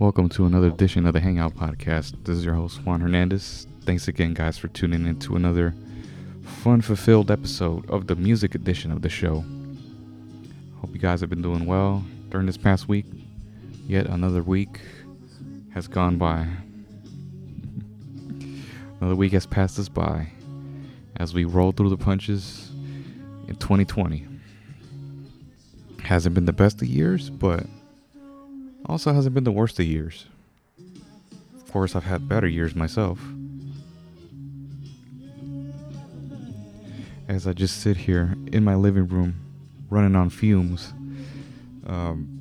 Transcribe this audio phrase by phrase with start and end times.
[0.00, 2.24] Welcome to another edition of the Hangout Podcast.
[2.24, 3.66] This is your host, Juan Hernandez.
[3.82, 5.74] Thanks again, guys, for tuning in to another
[6.42, 9.44] fun fulfilled episode of the music edition of the show.
[10.80, 13.04] Hope you guys have been doing well during this past week.
[13.86, 14.80] Yet another week
[15.74, 16.48] has gone by.
[19.02, 20.32] another week has passed us by
[21.16, 22.70] as we roll through the punches
[23.48, 24.26] in 2020.
[26.02, 27.66] Hasn't been the best of years, but
[28.86, 30.26] also hasn't been the worst of years.
[31.54, 33.20] Of course, I've had better years myself.
[37.28, 39.36] As I just sit here in my living room,
[39.88, 40.92] running on fumes,
[41.86, 42.40] um,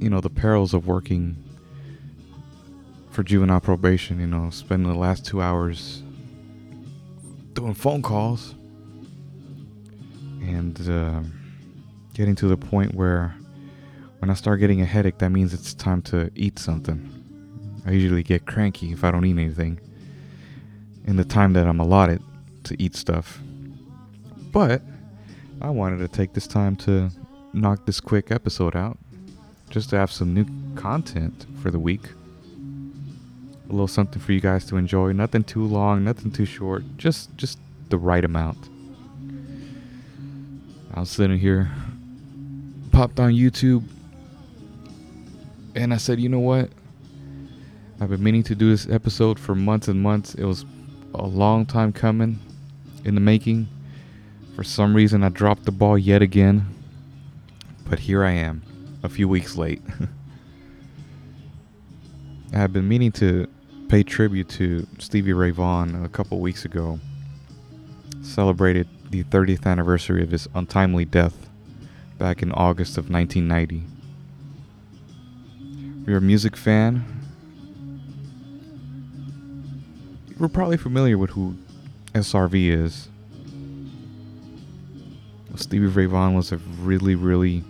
[0.00, 1.36] you know, the perils of working
[3.10, 6.02] for juvenile probation, you know, spending the last two hours
[7.52, 8.54] doing phone calls
[10.40, 11.20] and uh,
[12.14, 13.34] getting to the point where
[14.22, 17.10] when I start getting a headache, that means it's time to eat something.
[17.84, 19.80] I usually get cranky if I don't eat anything
[21.08, 22.22] in the time that I'm allotted
[22.62, 23.40] to eat stuff.
[24.52, 24.80] But
[25.60, 27.10] I wanted to take this time to
[27.52, 28.96] knock this quick episode out
[29.70, 32.08] just to have some new content for the week.
[33.68, 35.10] A little something for you guys to enjoy.
[35.10, 36.84] Nothing too long, nothing too short.
[36.96, 38.68] Just just the right amount.
[40.94, 41.72] I was sitting here,
[42.92, 43.82] popped on YouTube,
[45.74, 46.70] and I said, you know what?
[48.00, 50.34] I've been meaning to do this episode for months and months.
[50.34, 50.64] It was
[51.14, 52.38] a long time coming
[53.04, 53.68] in the making.
[54.56, 56.66] For some reason, I dropped the ball yet again.
[57.88, 58.62] But here I am,
[59.02, 59.82] a few weeks late.
[62.52, 63.48] I had been meaning to
[63.88, 66.98] pay tribute to Stevie Ray Vaughan a couple weeks ago.
[68.22, 71.48] Celebrated the 30th anniversary of his untimely death
[72.18, 73.91] back in August of 1990.
[76.04, 77.04] You're a music fan,
[80.42, 81.56] you're probably familiar with who
[82.12, 83.08] SRV is.
[85.54, 87.62] Stevie Ray Vaughan was a really, really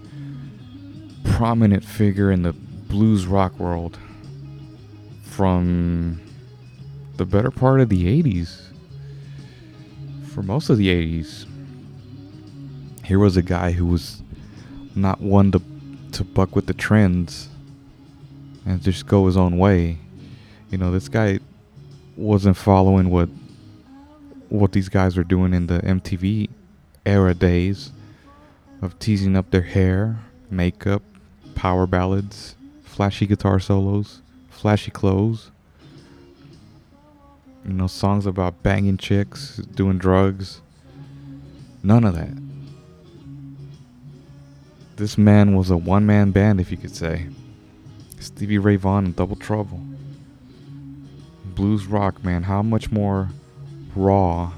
[1.25, 3.99] prominent figure in the blues rock world
[5.25, 6.19] from
[7.19, 8.62] the better part of the 80s.
[10.29, 11.45] For most of the 80s.
[13.05, 14.23] Here was a guy who was
[14.95, 15.61] not one to,
[16.12, 17.51] to buck with the trends
[18.67, 19.99] and just go his own way.
[20.71, 21.41] You know, this guy
[22.17, 23.28] wasn't following what
[24.49, 26.50] what these guys were doing in the MTV
[27.06, 27.91] era days
[28.83, 30.19] of teasing up their hair,
[30.50, 31.03] makeup,
[31.55, 35.50] power ballads, flashy guitar solos, flashy clothes.
[37.65, 40.61] You know, songs about banging chicks, doing drugs.
[41.83, 42.37] None of that.
[44.97, 47.29] This man was a one man band, if you could say.
[48.22, 49.81] Stevie Ray Vaughan and Double Trouble.
[51.44, 52.44] Blues rock, man.
[52.44, 53.31] How much more
[53.94, 54.53] raw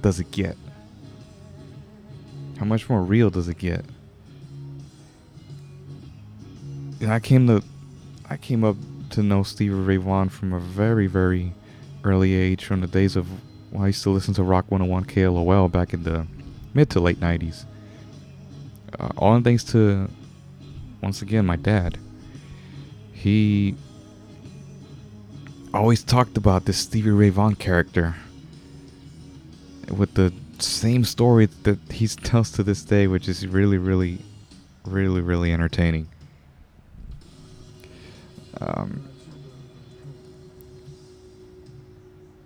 [0.00, 0.56] does it get?
[2.58, 3.84] How much more real does it get?
[7.00, 7.62] And I came to,
[8.28, 8.76] I came up
[9.10, 11.52] to know Stevie Ray Vaughan from a very, very
[12.04, 13.26] early age, from the days of
[13.78, 16.26] I used to listen to Rock 101 KLOL back in the
[16.74, 17.64] mid to late 90s.
[18.98, 20.08] Uh, all thanks to,
[21.02, 21.98] once again, my dad
[23.24, 23.74] he
[25.72, 28.14] always talked about this Stevie Ray Vaughan character
[29.90, 34.18] with the same story that he tells to this day, which is really, really,
[34.84, 36.06] really, really entertaining.
[38.60, 39.08] Um,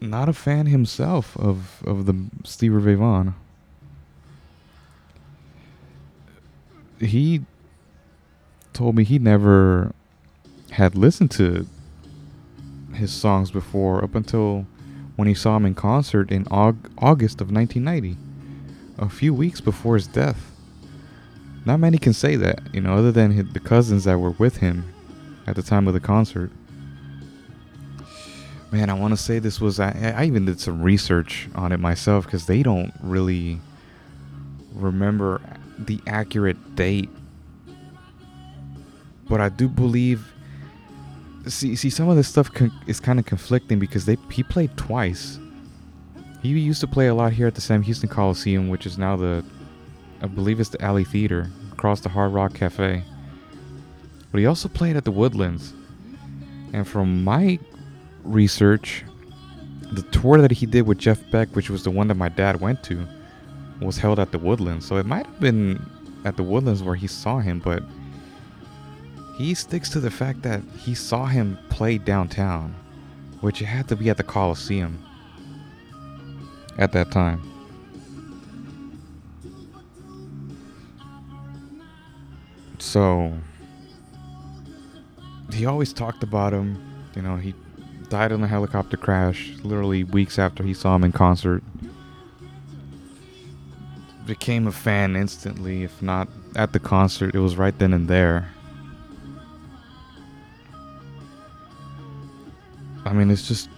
[0.01, 2.15] not a fan himself of, of the
[2.45, 3.35] Stevie Ray Vaughan.
[7.01, 7.43] He
[8.73, 9.93] told me he never
[10.71, 11.67] had listened to
[12.95, 14.67] his songs before up until
[15.17, 18.17] when he saw him in concert in Aug- August of 1990,
[18.99, 20.53] a few weeks before his death.
[21.65, 24.93] Not many can say that, you know, other than the cousins that were with him
[25.47, 26.51] at the time of the concert.
[28.71, 29.81] Man, I want to say this was.
[29.81, 33.61] I, I even did some research on it myself because they don't really
[34.75, 35.41] remember
[35.79, 37.09] the accurate date.
[39.27, 40.33] But I do believe
[41.49, 44.77] see see some of this stuff con- is kind of conflicting because they he played
[44.77, 45.39] twice.
[46.43, 49.17] He used to play a lot here at the Sam Houston Coliseum, which is now
[49.17, 49.45] the
[50.23, 53.03] I believe it's the Alley Theater across the Hard Rock Cafe.
[54.31, 55.73] But he also played at the Woodlands.
[56.73, 57.59] And from my
[58.25, 59.05] research,
[59.93, 62.61] the tour that he did with Jeff Beck, which was the one that my dad
[62.61, 63.07] went to,
[63.81, 64.87] was held at the Woodlands.
[64.87, 65.85] So it might have been
[66.25, 67.83] at the Woodlands where he saw him, but
[69.39, 72.75] he sticks to the fact that he saw him play downtown,
[73.41, 74.99] which had to be at the Coliseum
[76.77, 77.41] at that time.
[82.79, 83.33] So
[85.53, 86.85] he always talked about him.
[87.15, 87.55] You know, he
[88.09, 91.63] died in a helicopter crash literally weeks after he saw him in concert.
[94.27, 96.27] Became a fan instantly, if not
[96.57, 98.49] at the concert, it was right then and there.
[103.09, 103.71] I mean, it's just.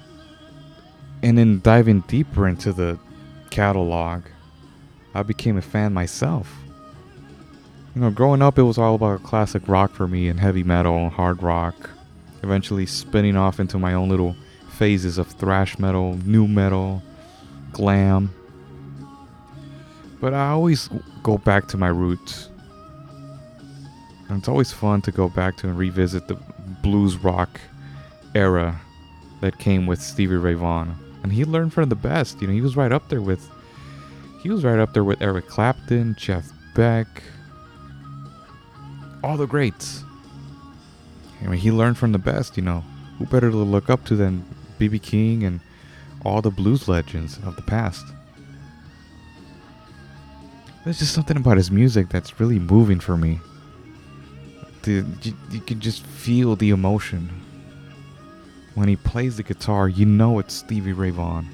[1.22, 2.98] And then diving deeper into the
[3.50, 4.22] catalog,
[5.14, 6.52] I became a fan myself.
[7.94, 10.96] You know, growing up, it was all about classic rock for me and heavy metal,
[10.96, 11.90] and hard rock.
[12.42, 14.34] Eventually, spinning off into my own little
[14.70, 17.02] phases of thrash metal, new metal,
[17.72, 18.34] glam.
[20.20, 20.88] But I always
[21.22, 22.48] go back to my roots.
[24.28, 26.38] And it's always fun to go back to and revisit the
[26.82, 27.60] blues rock
[28.34, 28.80] era
[29.40, 30.94] that came with Stevie Ray Vaughan.
[31.22, 32.40] And he learned from the best.
[32.40, 33.48] You know, he was right up there with
[34.42, 37.22] he was right up there with Eric Clapton, Jeff Beck,
[39.22, 40.02] all the greats.
[41.42, 42.82] I mean, he learned from the best, you know.
[43.18, 44.44] Who better to look up to than
[44.78, 44.98] B.B.
[44.98, 45.60] King and
[46.24, 48.04] all the blues legends of the past?
[50.84, 53.40] There's just something about his music that's really moving for me.
[54.82, 57.28] The, you, you can just feel the emotion.
[58.80, 61.46] When he plays the guitar, you know it's Stevie Ray Vaughan.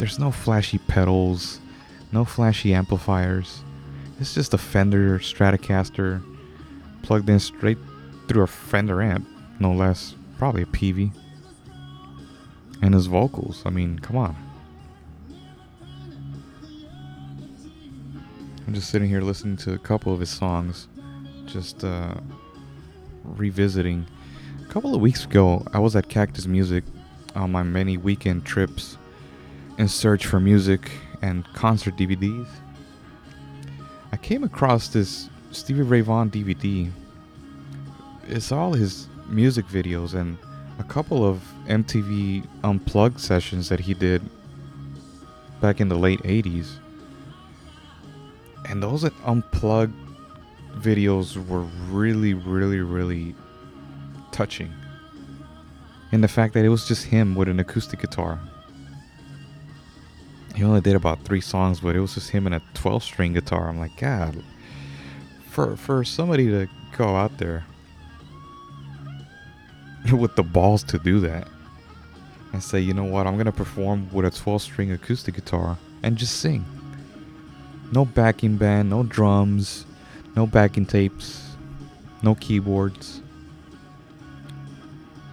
[0.00, 1.60] There's no flashy pedals,
[2.10, 3.62] no flashy amplifiers.
[4.18, 6.20] It's just a Fender Stratocaster
[7.02, 7.78] plugged in straight
[8.26, 9.24] through a Fender amp,
[9.60, 10.16] no less.
[10.36, 11.12] Probably a Peavey.
[12.82, 14.34] And his vocals, I mean, come on.
[18.66, 20.88] I'm just sitting here listening to a couple of his songs,
[21.46, 22.14] just uh,
[23.22, 24.08] revisiting.
[24.76, 26.84] A couple of weeks ago, I was at Cactus Music
[27.34, 28.98] on my many weekend trips
[29.78, 30.90] in search for music
[31.22, 32.46] and concert DVDs.
[34.12, 36.90] I came across this Stevie Ray Vaughan DVD.
[38.28, 40.36] It's all his music videos and
[40.78, 44.20] a couple of MTV unplugged sessions that he did
[45.62, 46.72] back in the late 80s.
[48.68, 49.94] And those unplugged
[50.74, 53.34] videos were really, really, really
[54.36, 54.70] touching.
[56.12, 58.38] In the fact that it was just him with an acoustic guitar.
[60.54, 63.32] He only did about three songs, but it was just him and a 12 string
[63.32, 63.68] guitar.
[63.68, 64.42] I'm like, God,
[65.48, 67.64] for, for somebody to go out there
[70.12, 71.48] with the balls to do that
[72.52, 75.78] and say, you know what, I'm going to perform with a 12 string acoustic guitar
[76.02, 76.64] and just sing.
[77.90, 79.86] No backing band, no drums,
[80.36, 81.56] no backing tapes,
[82.22, 83.22] no keyboards,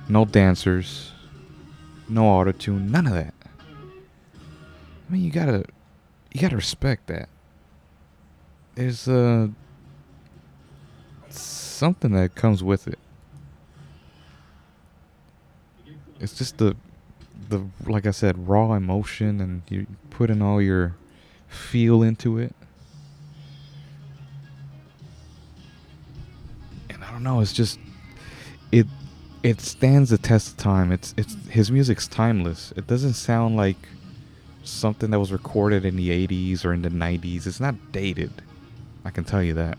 [0.07, 1.11] no dancers,
[2.09, 3.33] no auto tune, none of that.
[4.35, 5.65] I mean, you gotta,
[6.31, 7.29] you gotta respect that.
[8.75, 9.47] There's uh,
[11.29, 12.99] something that comes with it.
[16.19, 16.75] It's just the,
[17.49, 20.95] the like I said, raw emotion, and you put in all your
[21.47, 22.55] feel into it.
[26.89, 27.77] And I don't know, it's just
[28.71, 28.87] it
[29.43, 30.91] it stands the test of time.
[30.91, 32.73] It's it's his music's timeless.
[32.77, 33.77] It doesn't sound like
[34.63, 37.45] something that was recorded in the 80s or in the 90s.
[37.45, 38.31] It's not dated.
[39.03, 39.77] I can tell you that.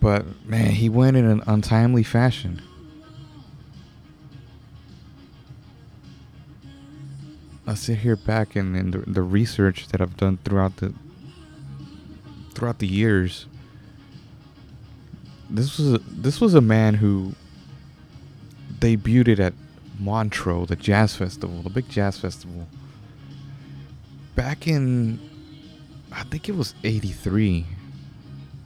[0.00, 2.62] But man, he went in an untimely fashion.
[7.66, 10.94] I sit here back and in the, the research that I've done throughout the
[12.54, 13.46] throughout the years.
[15.54, 17.34] This was a, this was a man who
[18.80, 19.54] debuted at
[20.00, 22.66] Montreux, the jazz festival, the big jazz festival.
[24.34, 25.20] Back in
[26.12, 27.66] I think it was 83.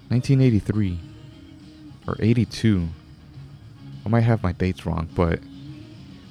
[0.09, 0.99] 1983
[2.07, 2.89] or 82.
[4.05, 5.41] I might have my dates wrong, but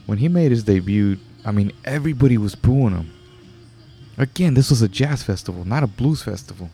[0.05, 3.11] when he made his debut, I mean, everybody was booing him.
[4.17, 6.71] Again, this was a jazz festival, not a blues festival.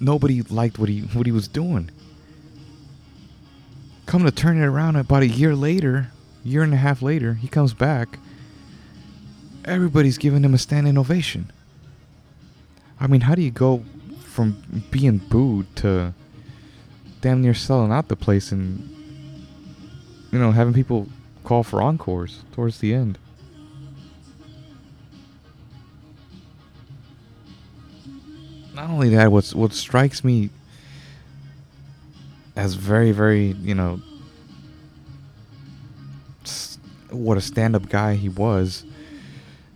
[0.00, 1.90] Nobody liked what he what he was doing.
[4.06, 6.10] Come to turn it around about a year later,
[6.44, 8.18] year and a half later, he comes back.
[9.64, 11.50] Everybody's giving him a standing ovation.
[13.00, 13.82] I mean, how do you go
[14.34, 16.12] from being booed to
[17.20, 18.86] damn near selling out the place and
[20.30, 21.08] you know having people
[21.44, 23.16] call for encores towards the end.
[28.74, 30.50] Not only that, what's what strikes me
[32.56, 34.00] as very, very, you know,
[37.10, 38.84] what a stand-up guy he was.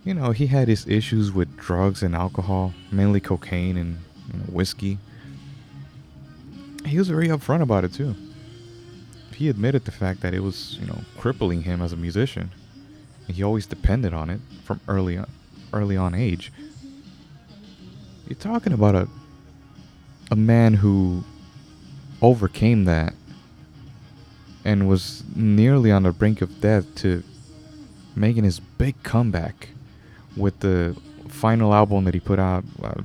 [0.03, 3.99] You know, he had his issues with drugs and alcohol, mainly cocaine and
[4.31, 4.97] you know, whiskey.
[6.85, 8.15] He was very upfront about it too.
[9.35, 12.51] He admitted the fact that it was, you know, crippling him as a musician.
[13.27, 15.29] He always depended on it from early on,
[15.71, 16.51] early on age.
[18.29, 19.07] You're talking about a
[20.29, 21.23] a man who
[22.21, 23.15] overcame that
[24.63, 27.23] and was nearly on the brink of death to
[28.15, 29.69] making his big comeback
[30.37, 30.95] with the
[31.27, 33.01] final album that he put out uh,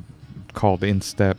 [0.53, 1.39] called In Step.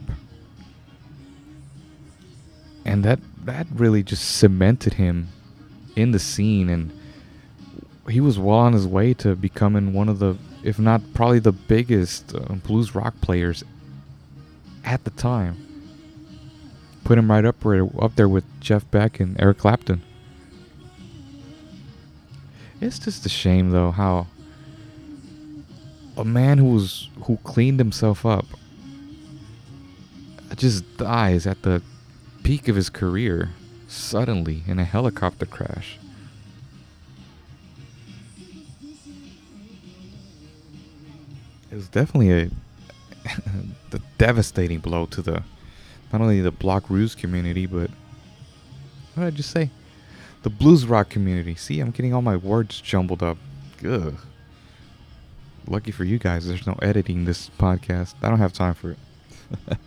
[2.86, 5.30] And that that really just cemented him
[5.96, 6.92] in the scene and
[8.10, 11.52] he was well on his way to becoming one of the if not probably the
[11.52, 13.64] biggest uh, blues rock players
[14.86, 15.58] at the time.
[17.04, 17.66] Put him right up
[18.00, 20.02] up there with Jeff Beck and Eric Clapton.
[22.82, 24.28] It's just a shame though how
[26.18, 28.46] a man who was who cleaned himself up
[30.56, 31.82] just dies at the
[32.44, 33.52] peak of his career
[33.88, 35.98] suddenly in a helicopter crash.
[41.72, 42.50] It was definitely a
[43.90, 45.44] the devastating blow to the
[46.12, 47.90] not only the Block Ruse community, but
[49.14, 49.70] what did I just say?
[50.44, 51.56] The blues rock community.
[51.56, 53.38] See, I'm getting all my words jumbled up.
[53.86, 54.16] Ugh.
[55.68, 58.14] Lucky for you guys, there's no editing this podcast.
[58.22, 58.98] I don't have time for it.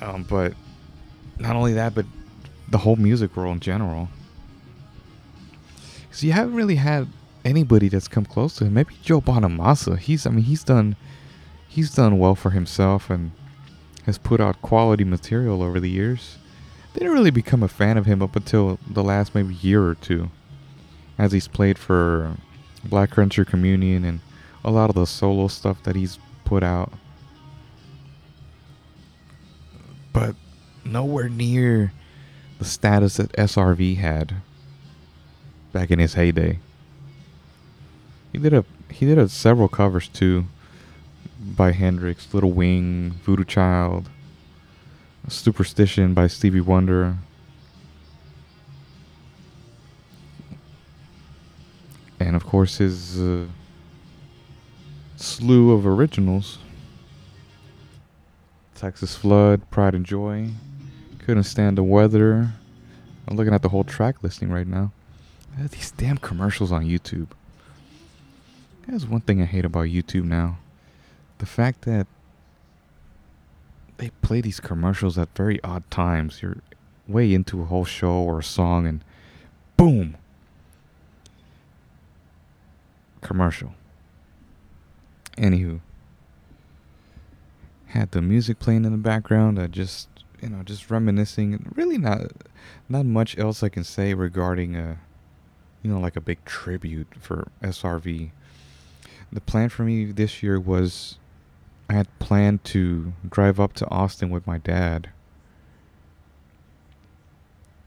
[0.00, 0.54] um, but
[1.38, 2.06] not only that, but
[2.68, 4.08] the whole music world in general.
[6.12, 7.08] So you haven't really had
[7.44, 8.74] anybody that's come close to him.
[8.74, 9.98] Maybe Joe Bonamassa.
[9.98, 10.96] He's, I mean, he's done,
[11.68, 13.30] he's done well for himself and
[14.06, 16.38] has put out quality material over the years.
[16.94, 20.30] Didn't really become a fan of him up until the last maybe year or two,
[21.18, 22.36] as he's played for
[22.84, 24.20] Black Country Communion and
[24.64, 26.92] a lot of the solo stuff that he's put out.
[30.12, 30.34] But
[30.84, 31.92] nowhere near
[32.58, 34.36] the status that SRV had
[35.72, 36.58] back in his heyday.
[38.32, 40.46] He did a he did a several covers too
[41.38, 44.08] by Hendrix, Little Wing, Voodoo Child,
[45.28, 47.16] Superstition by Stevie Wonder.
[52.18, 53.46] And of course his uh,
[55.16, 56.58] slew of originals.
[58.74, 60.50] Texas Flood, Pride and Joy,
[61.18, 62.52] Couldn't Stand the Weather.
[63.26, 64.92] I'm looking at the whole track listing right now.
[65.58, 67.28] These damn commercials on YouTube.
[68.86, 70.58] That's one thing I hate about YouTube now
[71.38, 72.06] the fact that
[73.98, 76.40] they play these commercials at very odd times.
[76.40, 76.58] You're
[77.06, 79.04] way into a whole show or a song, and
[79.76, 80.16] boom,
[83.20, 83.74] commercial.
[85.36, 85.80] Anywho,
[87.86, 89.58] had the music playing in the background.
[89.58, 90.08] I just,
[90.40, 91.72] you know, just reminiscing.
[91.74, 92.32] Really, not,
[92.88, 94.98] not much else I can say regarding a,
[95.82, 98.30] you know, like a big tribute for SRV.
[99.30, 101.18] The plan for me this year was
[101.88, 105.08] I had planned to drive up to Austin with my dad,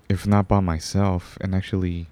[0.09, 2.07] if not by myself, and actually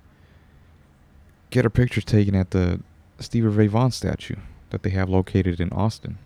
[1.49, 2.81] get a picture taken at the
[3.19, 4.35] Stevie Ray Vaughan statue
[4.69, 6.19] that they have located in Austin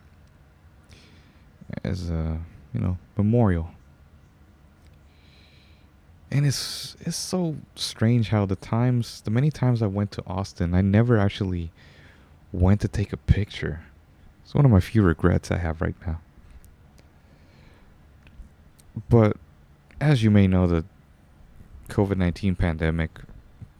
[1.83, 2.39] as a
[2.73, 3.71] you know memorial.
[6.29, 10.73] And it's it's so strange how the times the many times I went to Austin,
[10.73, 11.71] I never actually
[12.51, 13.85] went to take a picture
[14.43, 16.19] it's one of my few regrets I have right now.
[19.09, 19.37] But
[19.99, 20.85] as you may know, the
[21.89, 23.19] COVID 19 pandemic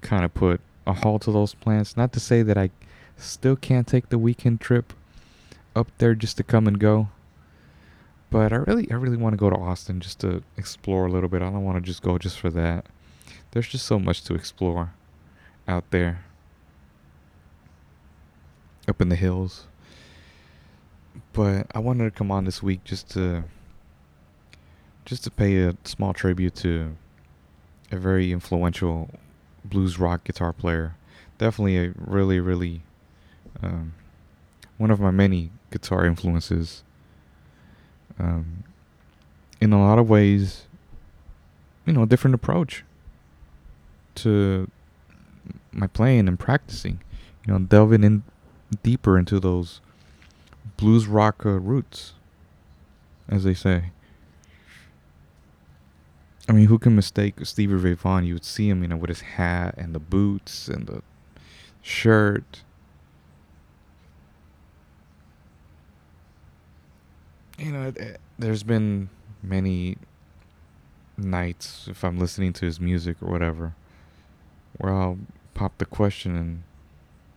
[0.02, 1.96] kind of put a halt to those plans.
[1.96, 2.70] Not to say that I
[3.18, 4.94] still can't take the weekend trip
[5.76, 7.10] up there just to come and go.
[8.30, 11.30] But I really I really want to go to Austin just to explore a little
[11.30, 11.42] bit.
[11.42, 12.86] I don't want to just go just for that.
[13.52, 14.94] There's just so much to explore
[15.68, 16.26] out there.
[18.88, 19.68] Up in the hills.
[21.32, 23.44] But I wanted to come on this week just to
[25.06, 26.96] just to pay a small tribute to
[27.92, 29.10] a very influential
[29.66, 30.96] blues rock guitar player.
[31.38, 32.84] Definitely a really, really
[33.62, 33.94] um,
[34.78, 36.84] one of my many guitar influences.
[38.20, 38.64] Um,
[39.60, 40.68] in a lot of ways,
[41.86, 42.84] you know, a different approach
[44.16, 44.70] to
[45.72, 47.02] my playing and practicing.
[47.46, 48.24] You know, delving in
[48.84, 49.82] deeper into those
[50.78, 52.14] blues rock uh, roots.
[53.30, 53.92] as they say.
[56.48, 58.26] I mean, who can mistake Stevie Ray Vaughan?
[58.26, 61.02] You would see him, you know, with his hat and the boots and the
[61.82, 62.64] shirt.
[67.58, 67.94] You know,
[68.38, 69.10] there's been
[69.42, 69.98] many
[71.18, 73.76] nights if I'm listening to his music or whatever,
[74.78, 75.20] where I'll
[75.54, 76.64] pop the question and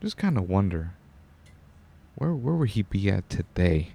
[0.00, 0.94] just kind of wonder,
[2.16, 3.92] where where would he be at today?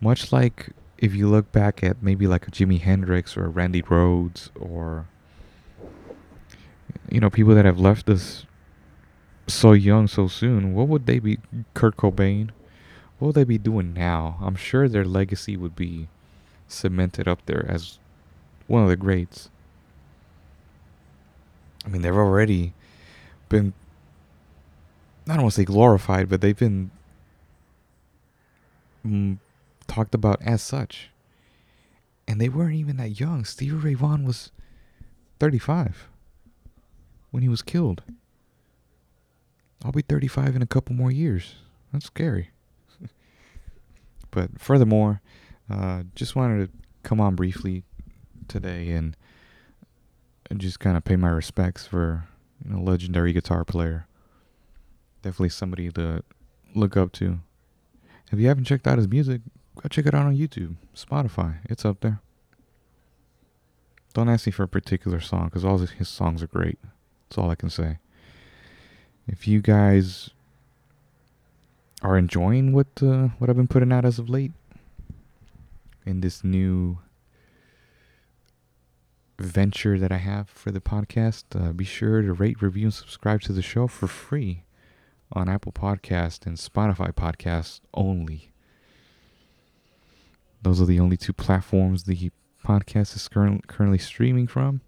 [0.00, 3.82] Much like if you look back at maybe like a Jimi Hendrix or a Randy
[3.82, 5.06] Rhoads or
[7.10, 8.46] you know people that have left us
[9.46, 11.38] so young so soon, what would they be?
[11.74, 12.50] Kurt Cobain,
[13.18, 14.38] what would they be doing now?
[14.40, 16.08] I'm sure their legacy would be
[16.68, 17.98] cemented up there as
[18.66, 19.50] one of the greats.
[21.84, 22.74] I mean, they've already
[23.48, 23.72] been
[25.28, 26.90] I don't want to say glorified, but they've been
[29.06, 29.38] mm,
[29.86, 31.10] talked about as such.
[32.26, 33.44] And they weren't even that young.
[33.44, 34.50] Stevie Ray Vaughan was
[35.40, 36.08] 35
[37.30, 38.02] when he was killed.
[39.84, 41.54] I'll be 35 in a couple more years.
[41.92, 42.50] That's scary.
[44.30, 45.20] but furthermore,
[45.70, 47.84] uh, just wanted to come on briefly
[48.48, 49.16] today and,
[50.56, 52.26] just kind of pay my respects for
[52.64, 54.06] you know, legendary guitar player.
[55.20, 56.24] Definitely somebody to
[56.74, 57.40] look up to.
[58.30, 59.40] If you haven't checked out his music,
[59.80, 61.58] go check it out on YouTube, Spotify.
[61.64, 62.20] It's up there.
[64.12, 66.78] Don't ask me for a particular song because all his songs are great.
[67.28, 67.98] That's all I can say.
[69.26, 70.30] If you guys
[72.02, 74.52] are enjoying what uh, what I've been putting out as of late
[76.06, 76.98] in this new
[79.38, 83.40] venture that I have for the podcast, uh, be sure to rate, review, and subscribe
[83.42, 84.64] to the show for free
[85.32, 88.52] on Apple Podcast and Spotify Podcast only.
[90.62, 92.30] Those are the only two platforms the
[92.64, 94.80] podcast is current, currently streaming from.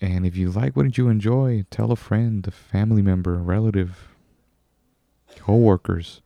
[0.00, 4.08] And if you like what you enjoy, tell a friend, a family member, a relative,
[5.36, 6.22] co-workers.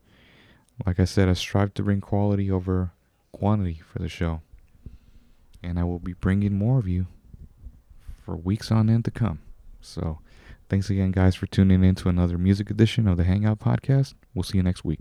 [0.87, 2.93] Like I said, I strive to bring quality over
[3.33, 4.43] quantity for the show.
[5.63, 7.07] And I will be bringing more of you
[8.25, 9.41] for weeks on end to come.
[9.81, 10.21] So,
[10.75, 14.15] thanks again, guys, for tuning in to another music edition of the Hangout Podcast.
[14.35, 14.99] We'll see you next week.